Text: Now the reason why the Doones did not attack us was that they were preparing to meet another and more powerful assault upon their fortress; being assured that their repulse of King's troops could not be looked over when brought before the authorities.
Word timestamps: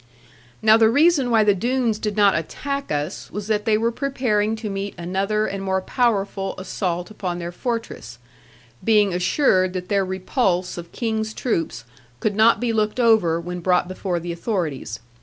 Now 0.63 0.77
the 0.77 0.89
reason 0.89 1.29
why 1.29 1.43
the 1.43 1.53
Doones 1.53 1.99
did 1.99 2.17
not 2.17 2.33
attack 2.33 2.91
us 2.91 3.29
was 3.29 3.45
that 3.45 3.65
they 3.65 3.77
were 3.77 3.91
preparing 3.91 4.55
to 4.55 4.67
meet 4.67 4.95
another 4.97 5.45
and 5.45 5.63
more 5.63 5.79
powerful 5.79 6.55
assault 6.57 7.11
upon 7.11 7.37
their 7.37 7.51
fortress; 7.51 8.17
being 8.83 9.13
assured 9.13 9.73
that 9.73 9.89
their 9.89 10.03
repulse 10.03 10.75
of 10.75 10.91
King's 10.91 11.35
troops 11.35 11.83
could 12.19 12.35
not 12.35 12.59
be 12.59 12.73
looked 12.73 12.99
over 12.99 13.39
when 13.39 13.59
brought 13.59 13.87
before 13.87 14.19
the 14.19 14.31
authorities. 14.31 14.99